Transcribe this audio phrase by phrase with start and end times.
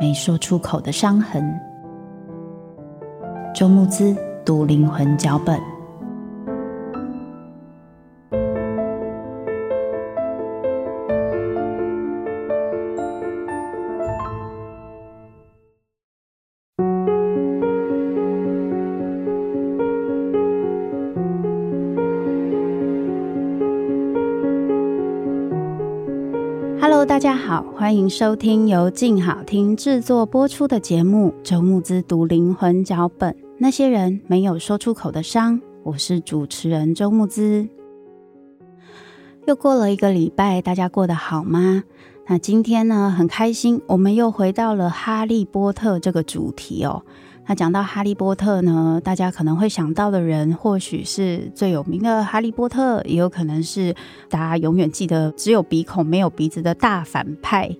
[0.00, 1.42] 没说出口的伤痕。
[3.54, 4.16] 周慕姿。
[4.46, 5.75] 读灵魂脚本。
[26.88, 33.32] Hello，大家好，欢迎收听由静好听制作播出的节目《周慕姿读灵魂脚本》。
[33.58, 37.68] 那些人没有说出口的伤，我是主持人周慕姿。
[39.48, 41.82] 又过了一个礼拜，大家过得好吗？
[42.28, 47.02] 那今天呢，很开心，我们又回到了哈利波特这个主题哦。
[47.48, 53.94] 那讲到哈利波特呢，大家可能会想到的人，或许是最有名的哈利波特，也有可能是
[54.28, 57.76] 大家永远记得只有鼻孔没有鼻子的大反派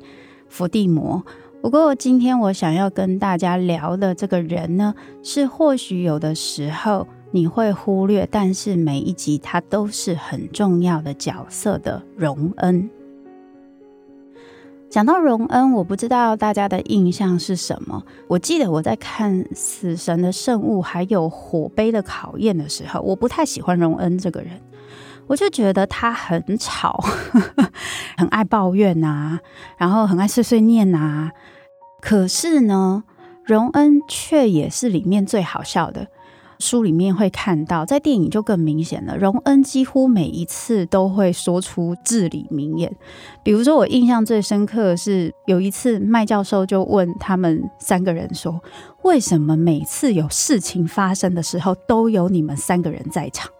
[0.49, 1.25] 伏地魔。
[1.60, 4.94] 不过，今天我想要跟大家聊的这个人呢，
[5.25, 12.88] 是或许有的时候你会忽略，但是每一集他都是很重要的角色的荣恩。
[14.88, 18.02] 讲到荣恩，我不知道大家的印象是什么。
[18.28, 24.50] 我记得我在看《死神的圣物》还有《火杯的考验》的时候，我不太喜欢荣恩这个人。
[25.26, 27.04] 我就觉得他很吵，
[28.16, 29.41] 很爱抱怨呐，
[29.76, 31.32] 然后很爱碎碎念呐。
[32.00, 33.02] 可是呢，
[33.44, 36.06] 荣恩却也是里面最好笑的。
[36.59, 39.17] 书里面会看到，在电影就更明显了。
[39.17, 42.94] 荣恩几乎每一次都会说出至理名言。
[43.43, 48.61] 比如说，我印象最深刻的是有一次麦教授就问他们三个人说
[49.05, 53.50] ：“为什么每次有事情发生的时候，都有你们三个人在场？”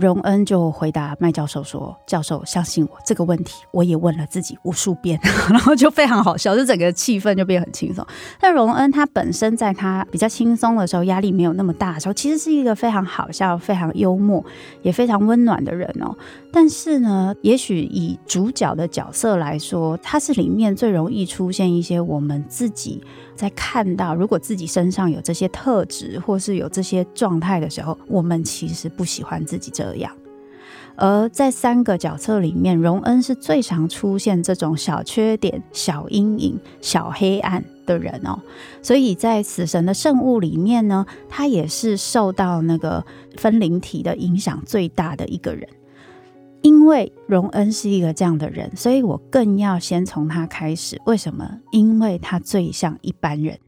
[0.00, 8.04] 荣恩就回答麦教授说：“教授，相信我，这个问题我也问了自己无数遍， 然后就非常好笑，就整个气氛就变很轻松。
[8.40, 14.42] 但荣恩他本身在他比较轻松的时候，压力没有那么大的时候，其实是一个非常好笑、非常幽默、
[14.80, 16.16] 也非常温暖的人哦。
[16.50, 23.02] 但是呢，也许以主角的角色来说，他是里面最容易出现一些我们自己。”
[23.40, 30.12] 在看到如果自己身上有这些特质，或是有这些状态的时候，我们其实不喜欢自己这这样。
[30.96, 38.38] 而在三个角色里面，荣恩是最常出现这种小缺点、小阴影、小黑暗的人哦。
[38.82, 43.04] 所以在《死神的圣物》里面呢，他也是受到那个
[43.36, 45.66] 分灵体的影响最大的一个人。
[46.60, 51.00] 因为荣恩是一个这样的人，所以我更要先从他开始。
[51.06, 51.60] 为什么？
[51.70, 53.58] 因为他最像一般人。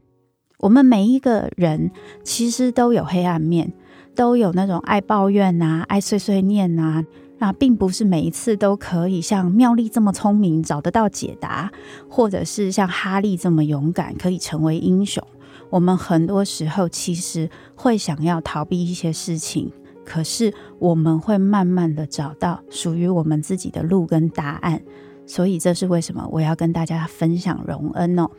[0.59, 1.89] 我们每一个人
[2.23, 3.73] 其实都有黑暗面，
[4.15, 7.03] 都有那种爱抱怨啊、爱碎碎念啊。
[7.39, 11.71] 那并不是每一次都可以像妙丽这么聪明，找得到解答，
[12.07, 15.21] 或者是像哈利这么勇敢，可以成为英雄。
[15.69, 19.71] 我们很多时候其实会想要逃避一些事情。
[20.05, 24.81] 可是我们会慢慢的找到属于我们自己的路跟答案，
[25.25, 28.29] 所以这是为什么我要跟大家分享荣恩哦。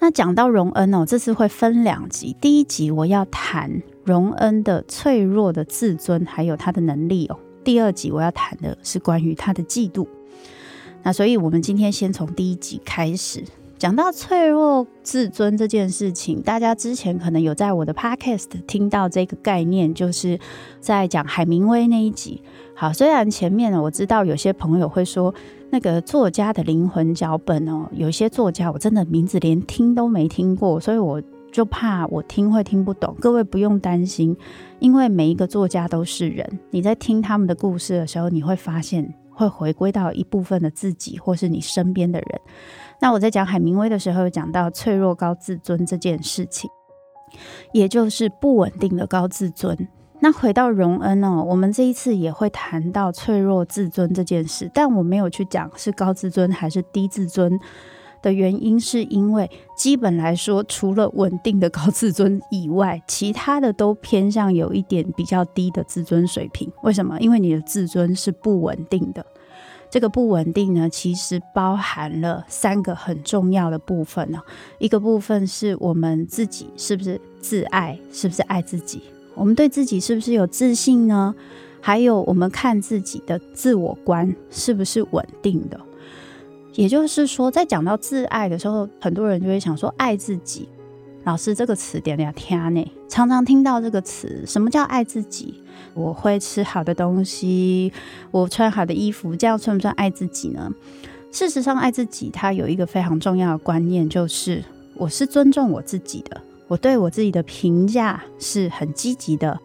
[0.00, 7.38] 那讲到荣恩哦，这次会分两集，第一集我要谈荣恩的脆弱的自尊，还有他的能力哦。
[7.64, 10.06] 第二集我要谈的是关于他的嫉妒。
[11.02, 13.42] 那所以我们今天先从第一集开始。
[13.76, 20.38] 讲到脆弱自尊这件事情，大家之前可能有在我的 podcast 听到这个概念，就是
[20.80, 22.40] 在讲海明威那一集。
[22.74, 25.34] 好，虽然前面呢，我知道有些朋友会说
[25.70, 31.20] 那个作家的灵魂脚本哦，有些作家我真的名字连听都没听过，所以我
[31.54, 33.16] 就怕我听会听不懂。
[33.20, 34.36] 各位不用担心，
[34.80, 42.40] 因为每一个作家都是人，你在听他们的故事的时候，你会发现会回归到一部分的自己，或是你身边的人。
[43.00, 46.68] 那我在讲海明威的时候，有讲到脆弱高自尊这件事情，
[47.72, 49.78] 也就是不稳定的高自尊。
[50.18, 57.56] 那回到荣恩哦，我们这一次也会谈到脆弱自尊这件事，但我没有去讲是高自尊还是低自尊
[58.24, 66.72] 的原因，是因为基本来说，除了稳定的高自尊以外，其他的都偏向有一点比较低的自尊水平。
[66.82, 67.20] 为什么？
[67.20, 69.24] 因为你的自尊是不稳定的。
[69.90, 74.40] 这个不稳定呢，其实包含了三个很重要的部分呢。
[74.78, 79.02] 一个部分是我们自己是不是自爱，是不是爱自己？
[79.34, 81.34] 我们对自己是不是有自信呢？
[81.80, 85.78] 还有我们看自己的自我观是不是稳定的？
[86.74, 90.68] 也就是说，在讲到自爱的时候，很多人就会想说，爱自己。
[91.24, 95.54] 老师这个词点点天呢，常常听到这个词，什么叫爱自己？
[95.94, 97.92] 我会吃好的东西，
[98.30, 100.70] 我穿好的衣服，这样算不算爱自己呢？
[101.32, 104.62] 事实上，爱自己它有一个非常重要的观念，就是
[104.96, 106.40] 我是尊重我自己的。
[106.66, 109.58] 我对我自己的评价是很积极的，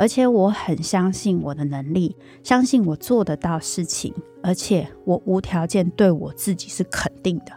[0.00, 7.52] 而且我很相信我的能力，相信我做得到事情，而且我无条件对我自己是肯定的，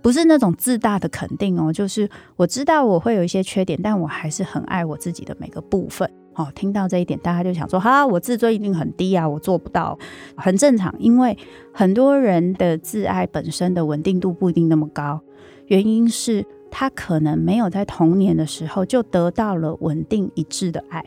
[0.00, 6.10] 不是那种自大的肯定哦，就是我知道我会有一些缺点，但我还是很爱我自己的每个部分。
[6.32, 9.98] 哦，听到这一点，大家就想说，哈，我自尊一定很低啊，我做不到，
[10.34, 11.36] 很正常，因为
[11.74, 15.20] 很多人的自爱本身的稳定度不一定那么高，
[15.66, 16.46] 原因是。
[16.68, 21.02] 他可能没有在童年的时候就得到了稳定一致的爱，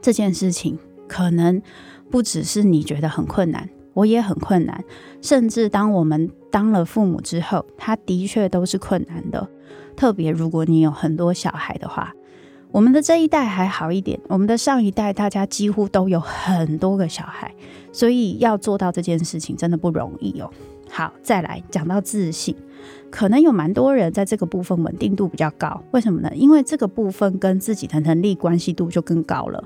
[0.00, 1.60] 这件事情可能
[2.10, 4.84] 不只是你觉得很困难，我也很困难。
[5.20, 9.48] 甚至当我们当了父母之后，他的确都是困难的。
[9.96, 12.14] 特别如果你有很多小孩的话，
[12.72, 17.54] 我们的这一代还好一点，我们的上一代大家几乎都有很多个小孩，
[17.92, 20.50] 所以要做到这件事情真的不容易哦。
[20.88, 22.56] 好，再来讲到自信。
[23.10, 26.30] 可能有蛮多人在这个部分稳定度比较高，为什么呢？
[26.34, 29.62] 因为这个部分跟自己的能力关系度就更高了。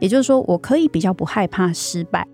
[0.00, 2.26] 也就是说，我可以比较不害怕失败，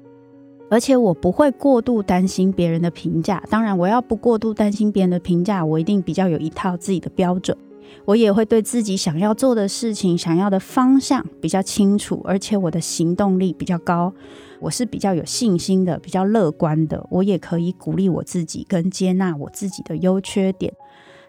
[0.70, 3.42] 而且我不会过度担心别人的评价。
[3.50, 7.56] 当然，我要不过度担心别人的评价，我一定比较有一套自己的标准。
[8.04, 14.12] 我也会对自己想要做的事情、想要的方向比较清楚，而且我的行动力比较高。
[14.58, 17.06] 我是比较有信心的，比较乐观的。
[17.10, 20.72] 我也可以鼓励我自己，跟接纳我自己的优缺点。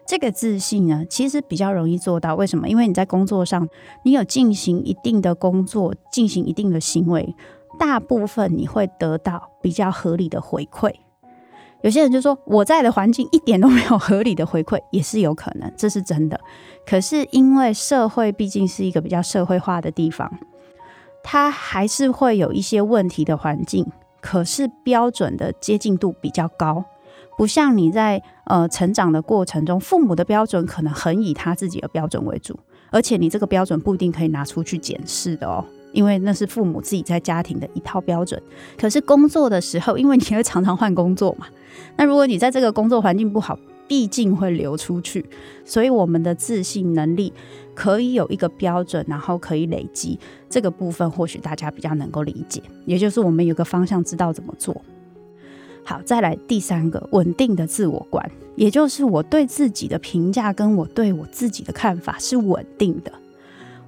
[0.08, 2.34] 这个自信呢，其实比较容易做到。
[2.34, 2.66] 为什么？
[2.66, 3.68] 因为你在工作上，
[4.04, 7.34] 你有进行一定的工作，进行一定的行为，
[7.78, 10.90] 大部分你会得到比较合理的回馈。
[11.82, 16.40] 有些人就说，我在的环境一点都没有合理的回馈，也是有可能，这是真的。
[16.86, 20.32] 可是因为社会毕竟是一个比较社会化的地方。
[21.22, 23.84] 它还是会有一些问题的环境，
[24.22, 26.82] 可是标准的接近度比较高，
[27.38, 32.58] 不像你在呃成长的过程中，父母的标准可能很以他自己的标准为主，
[32.90, 38.42] 而且你这个标准不一定可以拿出去检视的哦，因为那是父母自己在家庭的一套标准。
[38.76, 41.46] 可是工作的时候，因为你会常常换工作嘛，
[41.96, 45.24] 那如果你在这个工作环境不好，毕竟会流出去，
[45.64, 47.32] 所以我们的自信能力
[47.72, 50.18] 可以有一个标准，然后可以累积
[50.50, 52.60] 这个部分，或许大家比较能够理解。
[52.84, 54.82] 也就是我们有个方向，知道怎么做。
[55.88, 63.10] 好，再来第三个，稳定的自我观，也就是我对自己的评价跟我对我自己的看法是稳定的。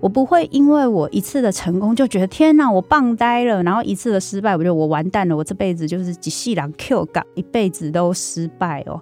[0.01, 8.99] 我不会因为我一次的成功就觉得天哪，我棒呆了，然后一次的失败，我觉得我完蛋了，我这辈子就是一世人 Q 港，一辈子都失败哦。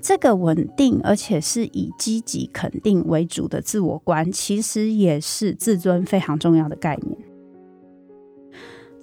[0.00, 7.18] 这个稳定而且是以积极肯定为主的自我观，其实也是自尊非常重要的概念。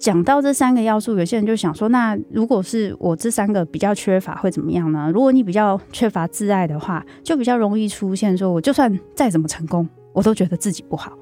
[0.00, 5.10] 讲到这三个要素，有些人就想说：那如果是我这三个比较缺乏，会怎么样呢？
[5.12, 11.12] 如果你比较缺乏自爱的话，就比较容易出现说，我就算再怎么成功，我都觉得自己不好。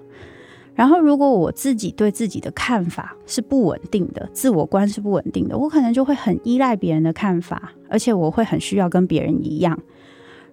[0.77, 9.77] 然后，如果我自己对自己的看法是不稳定的，自我观是不稳定的，我可能就会很依赖别人的看法，而且我会很需要跟别人一样。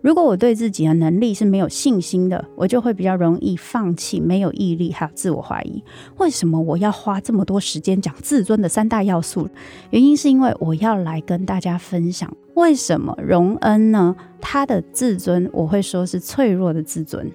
[0.06, 5.84] 如果我对自己的能力是没有信心的，我就会比较容易放弃，没有毅力，还有自我怀疑。
[6.18, 9.50] 为什么我要花这么多时间讲自尊的三大要素？
[9.90, 14.16] 原因是因为我要来跟大家分享，为什么荣恩呢？
[14.40, 17.32] 他的自尊，我会说是脆弱的自尊。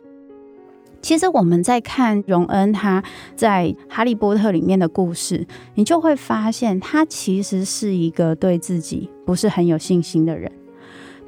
[1.02, 3.02] 其实我们在看荣恩他
[3.34, 10.52] 在《哈利波特》里面的故事，你就会发现他其实是一个对自己不是很有信心的人。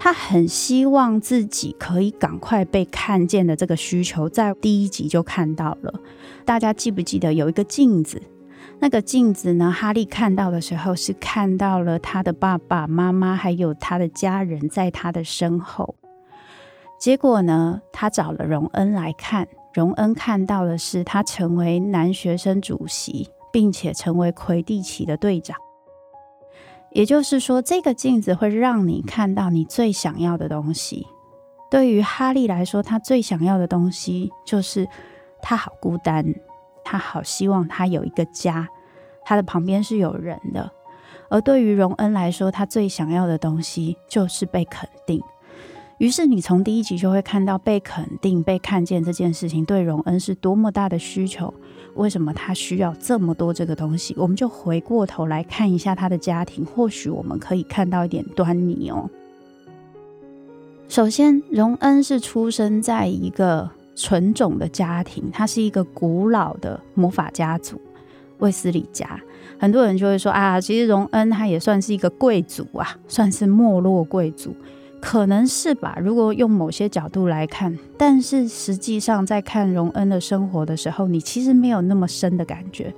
[0.05, 5.95] 他很希望自己可以赶快被看见的这个需求，在第一集就看到了。
[6.45, 8.21] 大家记不记得有一个镜子？
[8.81, 9.71] 那个镜子呢？
[9.71, 15.95] 哈利看到的时候是看到了他的爸爸妈妈还有他的家人在他的身后。
[16.99, 25.57] 结果呢，他找了荣恩来看，荣恩看到的是他成为男学生主席，并且成为魁地奇的队长。
[26.95, 31.07] 也就是说，这个镜子会让你看到你最想要的东西。
[31.71, 34.87] 对于哈利来说，他最想要的东西就是
[35.41, 36.35] 他好孤单，
[36.85, 38.69] 他好希望他有一个家，
[39.25, 40.71] 他的旁边是有人的。
[41.31, 45.23] 而对于荣恩来说，他最想要的东西就是被肯定。
[45.97, 51.55] 于是，你从第一集就会看到被肯定、被看见这件事情对荣恩是多么大的需求。
[51.95, 54.15] 为什么他需要这么多这个东西？
[54.17, 59.09] 我们就回过头来看一下他的家庭，或许我们可以看到一点端倪哦。
[60.89, 67.81] 首先，荣恩是出生在一个纯种的家庭，他是一个古老的魔法家族——
[68.41, 69.21] 卫斯理家。
[69.59, 74.55] 很多人就会说啊，其实荣恩他也算是一个贵族啊，算是没落贵族。
[75.03, 82.95] 可能是吧，如果用某些角度来看，但是实际上在看荣恩的生活的时候，你其实没有那么深的感觉，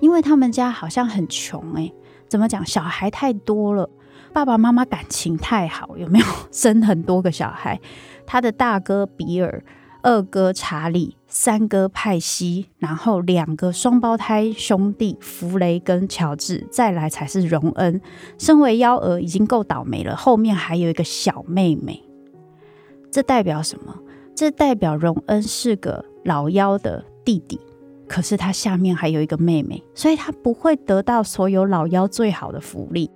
[0.00, 1.92] 因为他们家好像很穷诶，
[2.28, 2.64] 怎么讲？
[2.64, 3.88] 小孩太多了，
[4.34, 7.80] 爸爸妈妈感情太好，有没有 生很多个小孩？
[8.26, 9.64] 他的大哥比尔。
[10.02, 18.00] 二哥查理，三哥派西，然后两个双胞胎兄弟弗雷跟乔治，再来才是荣恩。
[18.38, 22.02] 身为幺儿已经够倒霉了，后面还有一个小妹妹。
[23.12, 23.94] 这代表什么？
[24.34, 27.60] 这代表荣恩是个老幺的弟弟，
[28.08, 33.10] 可是他下面还有一个妹妹，所以他不会得到所有老幺最好的福利。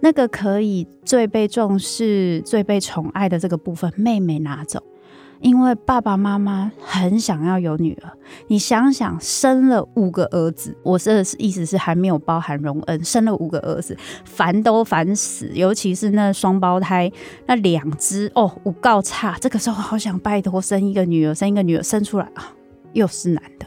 [0.00, 4.82] 那个可以最被重视、最被宠爱的这个部分，妹妹拿走。
[5.40, 8.10] 因为爸爸妈妈很想要有女儿，
[8.48, 17.10] 你想想，生了五个儿子，我说的是意思是还没有包含荣恩，生了五个儿子，烦都烦死，尤其是那双胞胎
[17.46, 22.52] 那两只哦，五告差，这个时候好想拜托生一个女儿，生一个女儿生出来啊，
[22.94, 23.66] 又是男的，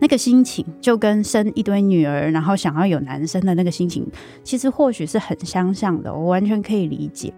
[0.00, 4.06] 那个心情就跟生一堆女儿，然后想要有男生的那个心情，
[4.44, 7.32] 其实或许是很相像的，我完全可以理解。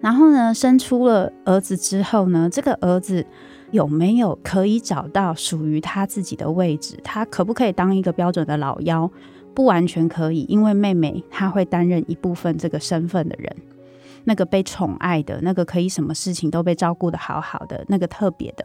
[0.00, 3.24] 然后呢，生出了儿子之后呢，这个儿子
[3.70, 6.98] 有没有可以找到属于他自己的位置？
[7.04, 9.10] 他可不可以当一个标准的老幺？
[9.52, 13.54] 不完全可以，因为妹妹她会担任一部分这个身份的人，
[14.22, 18.64] 那个被宠爱的，那个可以什么事情都被照顾得好好的，那个特别的。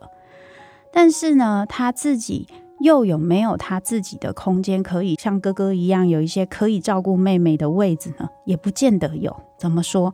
[0.93, 2.47] 但是呢，他自己
[2.79, 8.29] 又有没有他自己的空间，可以像哥哥一样有一些可以照顾妹妹的位置呢？
[8.45, 9.35] 也不见得有。
[9.57, 10.13] 怎么说？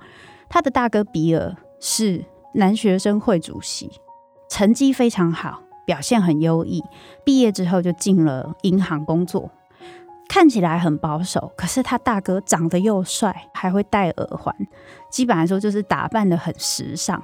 [0.53, 3.89] 他的大哥比尔是男学生会主席，
[4.49, 6.83] 成绩非常好，表现很优异。
[7.23, 9.49] 毕业之后就进了银行工作，
[10.27, 11.53] 看起来很保守。
[11.55, 14.53] 可是他大哥长得又帅，还会戴耳环，
[15.09, 17.23] 基本来说就是打扮的很时尚。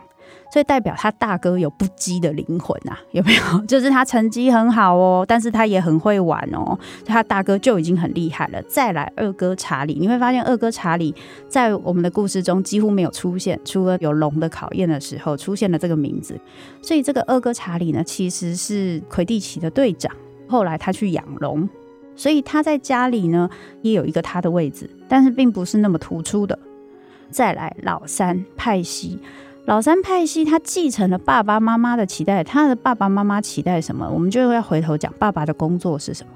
[0.51, 3.59] 所以代表他大哥有不羁的灵魂啊， 有没有？
[3.67, 8.61] 就是他成绩很好哦，但是他也很会玩哦，他大哥就已经很厉害了。
[8.63, 11.13] 再来二哥查理，你会发现二哥查理
[11.49, 16.39] 在我们的故事中几乎没有出现，除了有龙的考验的时候出现了这个名字。
[16.81, 20.11] 所以这个二哥查理呢，其实是魁地奇的队长，
[20.47, 21.67] 后来他去养龙，
[22.15, 23.49] 所以他在家里呢
[23.81, 26.57] 也有一个他的位置，但是并不是那么突出的。
[27.29, 29.19] 再来老三派西。
[29.67, 32.41] 老三派系，他继承了爸爸妈妈的期待。
[32.41, 34.09] 他的爸爸妈妈期待什么？
[34.09, 36.31] 我们就要回头讲爸爸的工作是什么。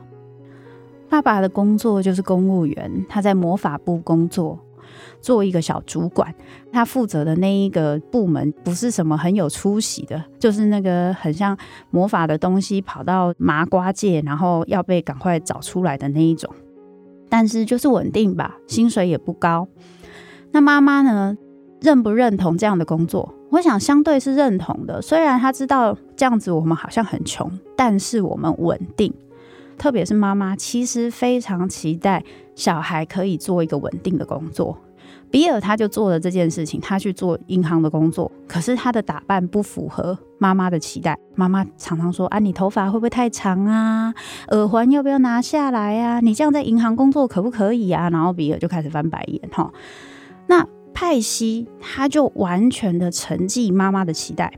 [1.10, 4.60] 爸爸的工作就是公务员，他在魔法部工作，
[5.22, 6.36] 做一个小主管。
[6.74, 11.58] 他负责的那一个部门不是什么很有出息的，就是那个很像
[11.90, 16.54] 魔法的东西跑到麻瓜界，然后要被赶快找出来的那一种。
[17.30, 19.70] 但是就是稳定吧，薪水也不高。
[20.52, 21.38] 那妈妈呢？
[21.82, 23.34] 认不认同这样的工作？
[23.50, 25.02] 我想相对是认同的。
[25.02, 29.14] 虽然他知道这样子我们好像很穷，但是我们稳定。
[29.78, 32.24] 特别是妈妈，其实非常期待
[32.54, 34.78] 小孩可以做一个稳定的工作。
[35.32, 41.18] 比尔他就做了这件事情，他去做银行的工作，可是他的打扮不符合妈妈的期待。
[41.36, 44.14] 妈妈常常说：“啊，你头发会不会太长啊？
[44.50, 46.20] 耳环要不要拿下来啊？
[46.20, 49.72] 你这样在银行工作可不可以啊？”然后比尔就开始翻白眼哈。
[50.48, 54.54] 那派西他就完全的承继妈妈的期待，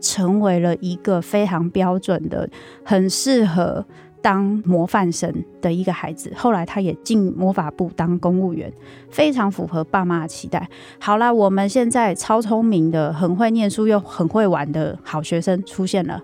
[0.00, 2.48] 成为了一个非常标准的、
[2.84, 3.84] 很适合。
[4.20, 5.32] 当模范生
[5.62, 8.70] 的一个孩子，后来他也进魔法部当公务员，
[9.08, 10.68] 非常符合爸妈的期待。
[10.98, 16.20] 好啦，我们现在超聪明的、很会念书又很会玩的好学生出现了，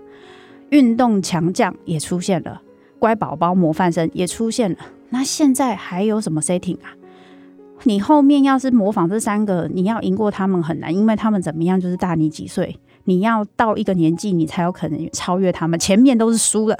[0.71, 2.61] 运动强将也出现了，
[2.99, 4.77] 乖宝宝模范生也出现了。
[5.11, 6.93] 那现在还有什么 setting 啊？
[7.85, 16.77] 你后面要是模仿这三个，你要赢过他们很难，因为他们怎么样就是大你几岁，你要到一个年纪，你才有可能超越他们，前面都是输了。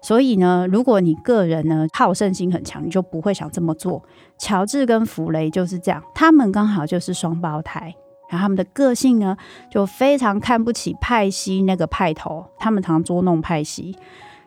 [0.00, 4.02] 所以呢，如果你个人呢好胜心很强，你就不会想这么做。
[4.38, 7.94] 乔治跟弗雷就是这样，他们刚好就是双胞胎，
[8.30, 9.36] 然后他们的个性呢
[9.70, 13.96] 就非常看不起派西那个派头，他们常捉弄派西。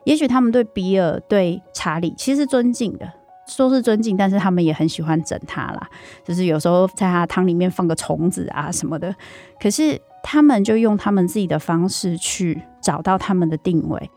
[0.06, 3.12] 也许他们对比尔、对查理其实尊敬的，
[3.56, 5.90] 说是尊敬，但是他们也很喜欢整他啦，
[6.24, 9.14] 就是有时候在他汤里面放个虫子啊什么的。
[9.62, 14.10] 可是他们就用他们自己的方式去找到他们的定位。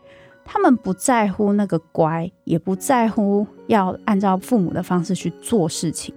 [0.45, 6.13] 他们不在乎那个乖，也不在乎要按照父母的方式去做事情。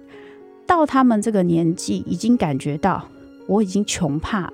[0.67, 3.07] 到他们这个年纪，已经感觉到
[3.47, 4.53] 我已经穷怕了。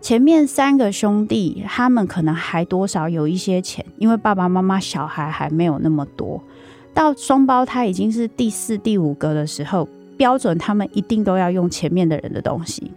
[0.00, 6.42] 前面三个兄弟，他们可能还多少有一些钱，因为爸爸妈妈小孩还没有那么多。
[6.92, 12.92] 到双胞胎已经是第四、第五个的时候，标准他们一定都要用前面的人的东西。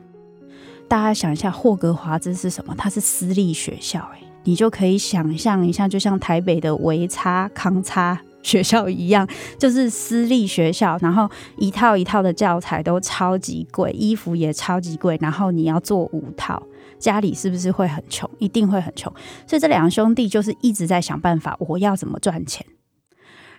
[0.87, 2.75] 大家想一下，霍格华兹是什么？
[2.77, 16.61] 它是私立学校，欸，你就可以想象一下，就像台北的维差康差学校一样，就是私立学校，然后一套一套的教材都超级贵，衣服也超级贵，然后你要做五套，
[16.99, 18.29] 家里是不是会很穷？
[18.37, 19.11] 一定会很穷。
[19.47, 22.65] 所以这两兄弟就是一直在想办法，我要怎么赚钱。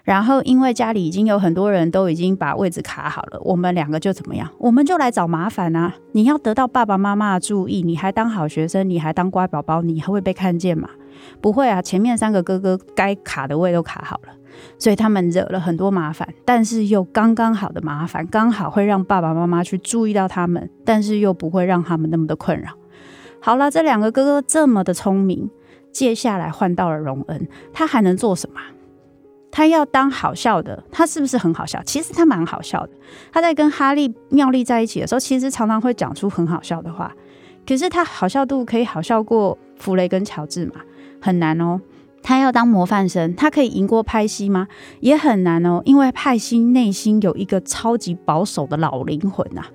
[0.04, 4.46] 然后，因为家里已经有很多人都已经把位置卡好了，我们两个就怎么样？
[4.58, 5.94] 我们就来找麻烦啊！
[6.12, 10.90] 你要得到爸爸妈妈的注意，你还当好学生，你还当乖宝宝，你还会被看见吗？
[11.40, 11.80] 不会啊！
[11.80, 14.34] 前面三个哥哥该卡的位都卡好了，
[14.78, 22.73] 所以他们惹了很多麻烦，但是又刚刚好的麻烦，刚好会让爸爸妈妈去注意到他们，但是又不会让他们那么的困扰。
[23.40, 25.49] 好了，这两个哥哥这么的聪明，
[25.90, 28.60] 接下来换到了荣恩，他还能做什么？
[29.56, 31.80] 他要当好笑的，他是不是很好笑？
[31.84, 32.90] 其实他蛮好笑的。
[33.32, 37.14] 他在跟哈利、妙丽在一起的时候，其实常常会讲出很好笑的话。
[37.64, 40.73] 可是他好笑度可以好笑过弗雷跟乔治吗？
[41.21, 41.80] 很难哦。
[42.21, 44.67] 他要当模范生，他可以赢过派西吗？
[44.99, 49.71] 也很难哦，因为派西内心有一个超级保守的老灵魂呐、啊。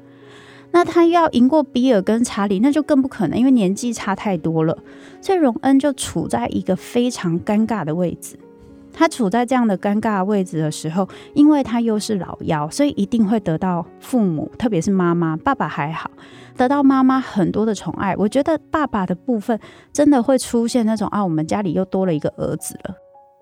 [0.71, 4.77] 那他要赢过比尔跟查理，那就更不可能，因为年纪差太多了。
[5.21, 8.37] 所以荣恩就处在一个非常尴尬的位置。
[8.91, 15.37] 他处在这样的尴尬位置的时候，因为他又是老幺，所以一定会得到父母，特别是妈妈。
[15.37, 16.11] 爸爸还好，
[16.57, 18.15] 得到妈妈很多的宠爱。
[18.17, 19.57] 我觉得爸爸的部分
[19.93, 22.95] 真的会出现那种啊，我们家里又多了一个儿子了。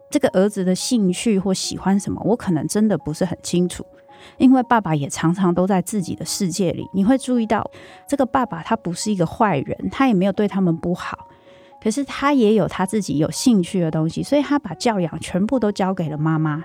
[0.09, 3.85] 这个儿子的兴趣或喜欢什么，我可能真的不是很清楚，
[4.37, 6.85] 因为爸爸也常常都在自己的世界里。
[6.93, 7.69] 你会注意到，
[8.07, 11.27] 这个爸爸他不是一个坏人，他也没有对他们不好。
[11.81, 16.63] 可是他也有他自己有兴趣的东西，所以他把教养全部都交给了妈妈。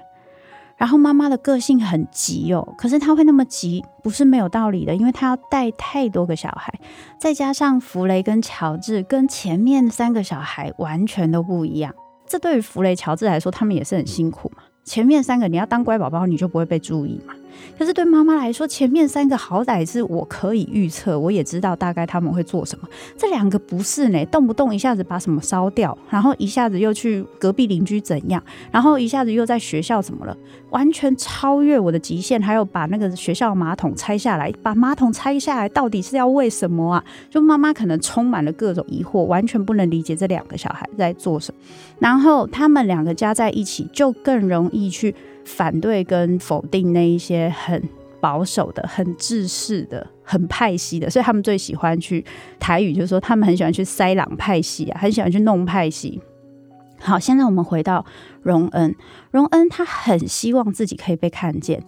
[0.78, 6.72] 然后妈妈的个性很急哦，可是他会那么急，不是没有道理的，因为他要带太多个小孩，
[7.20, 11.94] 再加上弗雷跟乔治跟前面三个小孩完全都不一样，
[12.26, 14.62] 这对于弗雷、乔治来说，他们也是很辛苦嘛。
[14.82, 17.32] 前面三个你要当乖宝宝，你就不会被注意嘛。
[17.78, 22.88] 可是对妈妈来说，前面三个好歹是我可以预测，我也知道大概他们会做什么。
[23.16, 30.36] 这两个不是呢，动不动一下子把什么烧掉，然后一下子又去隔壁邻居怎样，然后一下子又在学校怎么了，
[30.70, 32.40] 完全超越我的极限。
[32.42, 37.04] 还有把那个学校马桶拆下来，把马桶拆下来到底是要为什么啊？
[37.30, 41.60] 就妈妈可能充满了各种疑惑，完全不能理解这两个小孩在做什么。
[41.98, 45.14] 然后他们两个加在一起，就更容易去。
[45.44, 47.82] 反对跟否定那一些很
[48.20, 52.24] 保守的、很制式的、很派系的，所以他们最喜欢去
[52.60, 56.20] 台语，就是说他们很喜欢去塞朗派系啊，很喜欢去弄派系。
[57.00, 58.06] 好，现在我们回到
[58.42, 58.94] 荣恩，
[59.32, 61.82] 荣恩他很希望自己可以被看见，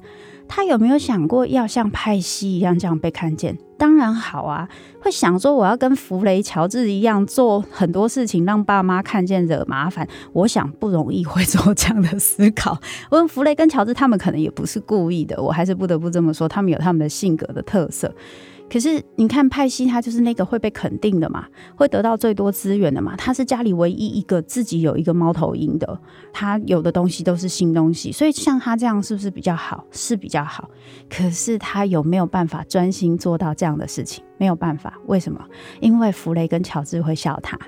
[0.49, 3.59] 他有没有想过要像派西一样这样被看见？
[3.77, 4.69] 当然好啊，
[5.01, 10.07] 会想说我要跟弗雷、乔治一样做很多事情，让爸妈看见惹麻烦。
[10.33, 12.79] 我想不容易会做这样的思考。
[13.11, 18.15] 我问弗雷跟乔治，他们可能也不是故意的，我还是不得不这么说，他们有他们的性格的特色。
[18.71, 21.47] 可是你看派西，他就是那个会被肯定的嘛，
[21.77, 23.15] 会得到最多资源的嘛。
[23.17, 26.01] 他是家里唯一一个自己有一个猫头鹰的，
[26.33, 29.85] 他有的东西都是新东西，所以像他这样是不是比较好？
[29.93, 30.69] 是比较好。
[31.09, 34.25] 可是他有没有办法专心做到这样的事情？
[34.39, 34.99] 没有办法。
[35.07, 35.41] 为什么？
[35.81, 37.59] 因为弗雷跟乔治会笑他。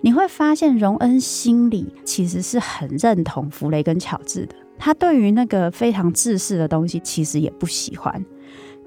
[0.00, 8.24] 你会发现荣恩心里其实是很认同弗雷跟乔治的，他对于那个非常自私的东西其实也不喜欢。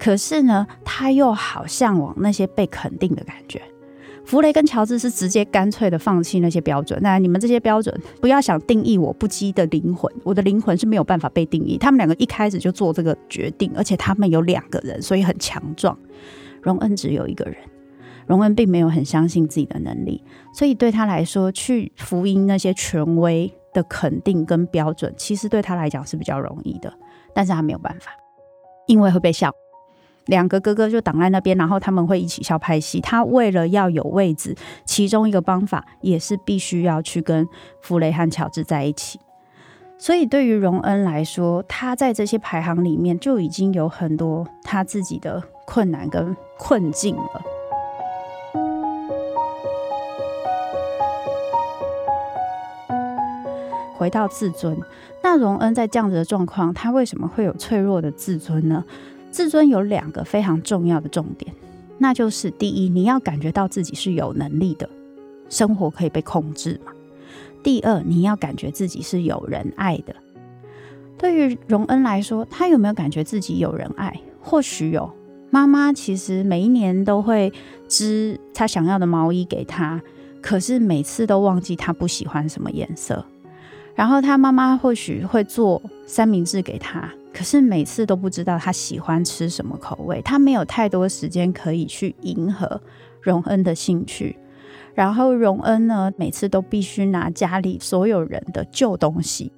[0.02, 3.62] 可是呢，他又好向往那些被肯定的感觉。
[4.24, 6.98] 弗雷跟乔治是直接干脆的放弃那些标准。
[7.00, 11.78] 那你们这些标准，不要想定义我不羁的灵魂，我的灵魂是没有办法被定义。
[11.78, 15.96] 他们两个一开始就做这个决定，而且他们有两个人，所以很强壮。
[16.60, 17.54] 荣恩只有一个人，
[18.26, 20.20] 荣恩并没有很相信自己的能力，
[20.52, 26.92] 所以对他来说，去福音那些权威的肯定跟标准，其实对他来讲是比较容易的。
[27.32, 28.10] 但是他没有办法，
[28.88, 29.52] 因为会被笑。
[30.26, 33.00] 两个哥哥就挡在那边，然后他们会一起笑拍戏。
[33.00, 34.54] 他为了要有位置，
[34.84, 37.46] 其中一个方法也是必须要去跟
[37.80, 39.18] 弗雷和乔治在一起。
[39.98, 47.42] 所以对于荣恩来说，他在这些排行里面就已经有很多他自己的困难跟困境了。
[53.94, 54.76] 回到自尊，
[55.22, 58.84] 那荣恩在这样子的状况，他为什么会有脆弱的自尊呢？
[59.32, 61.52] 自尊有两个非常重要的重点，
[61.98, 64.88] 那就是第一，你要感觉到自己是有能力的，
[65.48, 66.92] 生活可以被控制嘛。
[67.62, 70.14] 第二，你要感觉自己是有人爱的。
[71.16, 74.20] 对于荣恩来说，他有没有感觉自己有人爱？
[74.42, 75.10] 或许有，
[75.50, 77.50] 妈妈其实每一年都会
[77.88, 80.02] 织他想要的毛衣给他，
[80.42, 83.24] 可是每次都忘记他不喜欢什么颜色。
[83.94, 87.10] 然后他妈妈或许会做三明治给他。
[87.32, 92.80] 可是每次都不知道他喜欢吃什么口味，他没有太多时间可以去迎合
[93.20, 94.36] 荣恩的兴趣。
[94.94, 99.50] 然后荣恩呢，每次都必须拿家里所有人的旧东西，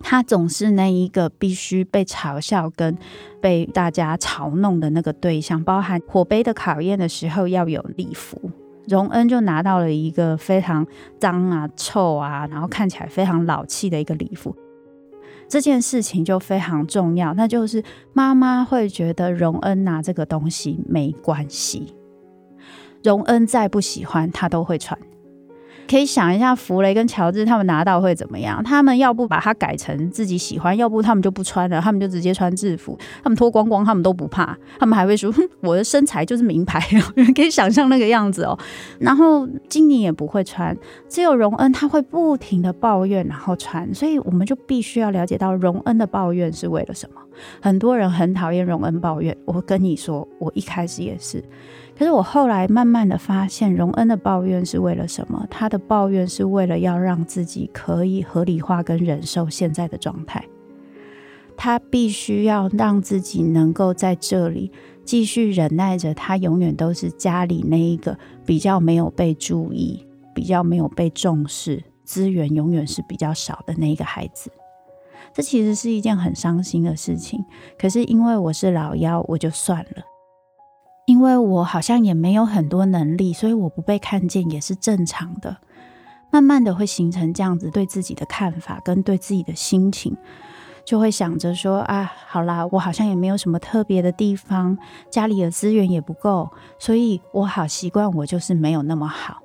[0.00, 2.98] 他总是那一个必须被嘲笑跟
[3.40, 5.64] 被大家嘲弄的那个对象。
[5.64, 8.38] 包含火杯的考验的时候要有礼服，
[8.86, 10.86] 荣恩就拿到了一个非常
[11.18, 14.54] 脏啊、臭啊，然后看起来非常老气的一个礼服。
[15.48, 17.82] 这件事情就非常重要，那就是
[18.12, 21.94] 妈妈会觉得荣恩拿这个东西没关系，
[23.02, 24.98] 荣恩再不喜欢他都会穿。
[25.88, 28.62] 可以想一下，弗雷跟乔治他们拿到会怎么样？
[28.62, 36.80] 他们要不把它改成自己喜欢，要不他们就不穿了，他们就直接穿制服，他们脱光光，他们都不怕，他们还会说：“，我的身材就是名牌。
[37.34, 38.58] ”可以想象那个样子哦。
[38.98, 40.76] 然后金妮也不会穿，
[41.08, 43.92] 只有荣恩他会不停的抱怨，然后穿。
[43.94, 47.20] 所以我们就必须要了解到荣恩的抱怨是为了什么。
[47.60, 51.42] 很多人很讨厌荣恩抱怨，我跟你说，我一开始也是。
[51.98, 55.46] 可是我后来慢慢的发现，荣恩的抱怨是为了什么？
[55.50, 60.44] 他的抱怨是为了要让自己可以合理化跟忍受现在的状态。
[61.56, 64.70] 他必须要让自己能够在这里
[65.06, 74.50] 继续忍耐着，他永远都是家里那一个比较没有被注意、比较没有被重视、资源永远是比较少的那一个孩子。
[75.32, 77.42] 这其实是一件很伤心的事情。
[77.78, 80.02] 可是因为我是老幺，我就算了。
[81.06, 85.56] 因为我好像也没有很多能力，所以我不被看见也是正常的。
[86.32, 90.16] 慢慢的会形成这样子对自己的看法跟对自己的心情，
[90.84, 94.76] 就会想着说啊，好啦，我好像也没有什么特别的地方，
[95.08, 99.42] 家里的资源也不够，所以我好习惯我就是没有那么好。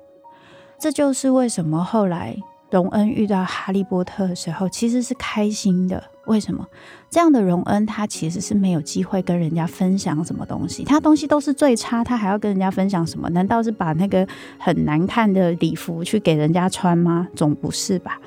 [0.80, 2.36] 这就是为什么后来
[2.72, 6.02] 荣恩遇到哈利波特的时候，其实是开心的。
[6.26, 6.66] 为什么
[7.10, 13.28] 这样的荣恩，他其实是没有机会跟人家分享什么东西，他东西都是最差，他还要跟人家分享什么？
[13.30, 14.26] 难道是把那个
[14.58, 17.28] 很难看的礼服去给人家穿吗？
[17.34, 18.20] 总不是吧？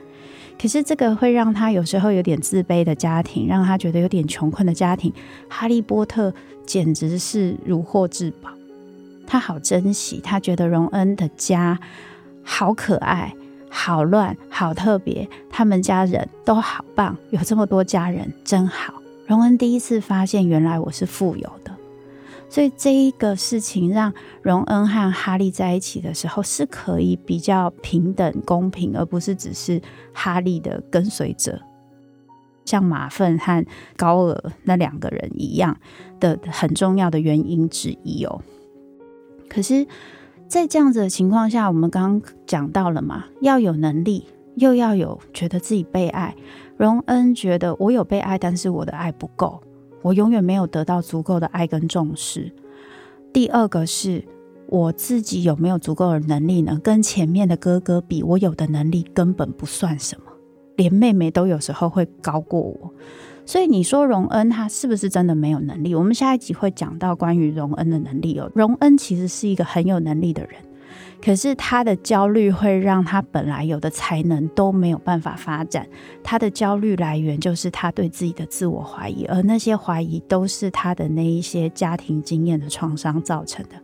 [0.62, 5.12] 可是这个会让他有时候有点自卑的家庭，让他觉得有点穷困的家庭，
[5.50, 6.34] 哈利波特
[6.66, 8.50] 简直是如获至宝，
[9.28, 11.80] 他好珍惜，他觉得荣恩的家
[12.44, 13.34] 好可爱。
[13.78, 18.94] 好乱，好特别，他们家人都好棒，有这么多家人真好。
[19.28, 21.76] 荣恩第一次发现，原来我是富有的，
[22.50, 29.82] 所以这一个事情让荣恩和哈利在一起的时候是可以比较平等公平，而不是只是
[30.14, 31.60] 哈利的跟随者。
[32.64, 33.64] 像马粪和
[33.98, 35.78] 高尔那两个人一样
[36.20, 38.42] 的很重要的原因之一哦。
[39.50, 39.86] 可是，
[40.48, 46.36] 在这样子的情况下，我们刚刚讲到了嘛，要有能力，又要有觉得自己被爱。
[46.78, 49.62] 荣恩觉得我有被爱，但是我的爱不够，
[50.02, 52.52] 我永远没有得到足够的爱跟重视。
[53.34, 54.24] 第二个是
[54.68, 56.80] 我自己有没有足够的能力呢？
[56.84, 60.26] 跟前面的哥哥比，我有的能力根本不算什么，
[60.76, 62.94] 连妹妹都有时候会高过我。
[63.46, 65.94] 所以你说荣恩他是不是真的没有能力？
[65.94, 68.52] 我们下一集会讲到关于荣恩的能力哦。
[68.56, 70.54] 荣恩其实是一个很有能力的人，
[71.24, 75.88] 可是他的焦虑会让他本来有的才能都没有办法发展。
[76.24, 83.76] 他的焦虑来源就是他对自己的自我怀疑，而那些怀疑都是他的那一些家庭经验的创伤造成的，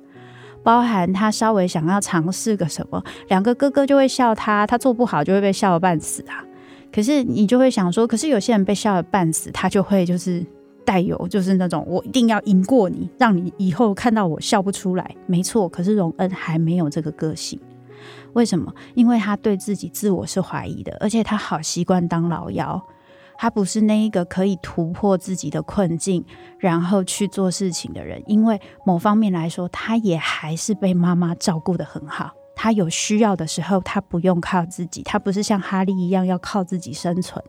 [0.64, 6.44] 包含他稍微想要尝试个什么，两个哥哥就会笑他，他做不好就会被笑得半死啊。
[6.92, 10.46] 可是你就会想说，可是有些人被笑得半死，他就会就是
[10.84, 15.16] 带有就是那种我一定要赢过你，让你以后看到我笑不出来。
[15.26, 17.60] 没错，可是荣恩还没有这个个性，
[18.34, 18.74] 为什么？
[18.94, 22.82] 因为他对自己自我是怀疑的，而且他好习惯当老幺，
[23.38, 26.26] 他不是那一个可以突破自己的困境，
[26.60, 28.22] 然后去做事情的人。
[28.26, 32.32] 因为某方面来说，他也还是被妈妈照顾的很好。
[32.62, 37.44] 他有需要的时候，他不用靠自己，他不是像哈利一样要靠自己生存，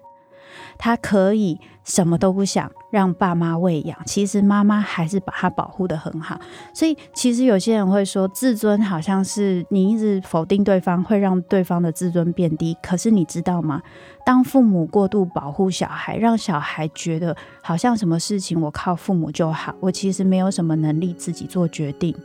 [0.79, 3.99] 他可以什么都不想，让爸妈喂养。
[4.07, 6.41] 其实妈妈还是把他保护得很好。
[6.73, 12.75] 所以，其实有些人会说，自尊好像是你一直否定对方，会让对方的自尊变低。
[12.83, 13.83] 可是你知道吗？
[14.25, 22.17] 当父母过度保护小孩，让小孩觉得好像什么事情我靠父母就好，我其实没有什么能力自己做决定。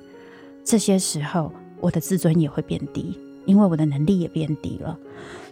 [0.63, 1.51] 这些时候。
[1.79, 4.97] 我的自尊也会变低，因为我的能力也变低了。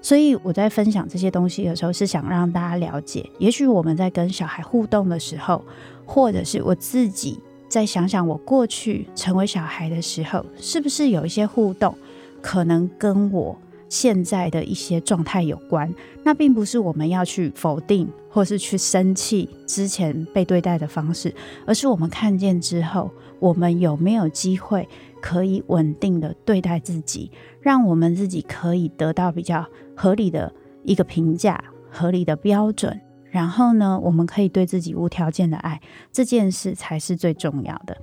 [0.02, 5.64] 所以我在分享这些东西的时候，是想让大家了解，也许我们在跟小孩互动的时候，
[6.06, 11.96] 或者是我自己在想想我过去成为小孩的时候，是不是有一些互动，
[12.42, 13.58] 可能跟我
[13.90, 15.92] 现在的一些状态有关。
[16.24, 21.34] 那并不是我们要去否定，或是去生气之前被对待的方式，
[21.66, 23.10] 而是我们看见之后，
[23.40, 24.88] 我们有没有机会。
[25.26, 31.60] 可以稳定的对待自己，让我们自己可以得到比较合理的一个评价、
[31.90, 33.02] 合理的标准。
[33.32, 37.98] 然后呢，我们可以对自己无条件的爱，这件事才是最重要的。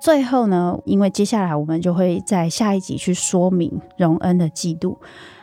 [0.00, 4.96] 最后呢，因为接下来我们就会在下一集去说明荣恩的嫉妒。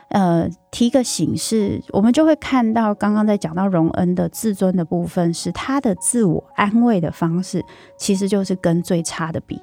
[0.10, 7.63] 呃，提个醒是，我们就会看到刚刚在讲到荣恩的自尊的部分，是他的自我安慰的方式，
[7.95, 9.62] 其实就是跟最差的比。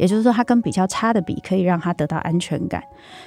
[0.00, 2.82] 也就是说，他跟比较差的比，可以让他得到安全感。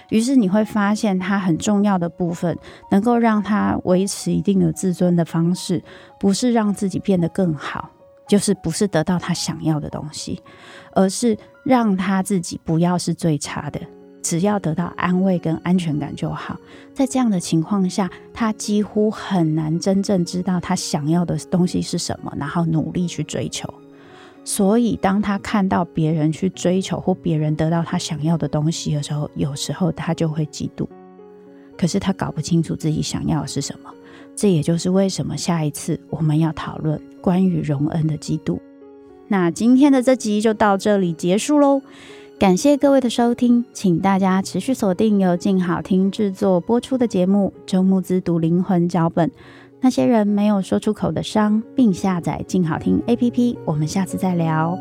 [0.09, 2.57] 于是你会发现，他很重要的部分，
[2.89, 5.83] 能够让他维持一定的自尊的方式，
[6.19, 7.91] 不是让自己变得更好，
[8.27, 10.41] 就是不是得到他想要的东西，
[10.93, 13.79] 而是让他自己不要是最差的，
[14.23, 16.57] 只要得到安慰跟安全感就好。
[16.91, 23.71] 在这样的情况下，他几乎很难真正知道他想要的东西是什么，然后努力去追求。
[24.45, 30.88] 所以，当他看到别人去追求或别人得到他想要的东西的时候，有时候他就会嫉妒。
[31.77, 33.89] 可是他搞不清楚自己想要的是什么。
[34.36, 38.60] 这也就是为什么下一次我们要讨论关于荣恩的嫉妒。
[39.27, 41.82] 那今天的这集就到这里结束喽。
[42.39, 49.29] 感谢各位的收听，请大家持续锁定由静好听制作播出的节目《周慕姿读灵魂脚本》。
[49.84, 53.58] 那些人没有说出口的伤，并下载静好听 APP。
[53.65, 54.78] 我们下次再聊。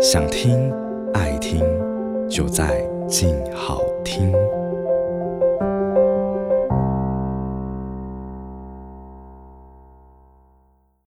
[0.00, 0.72] 想听
[1.14, 1.60] 爱听，
[2.28, 4.32] 就在静好听。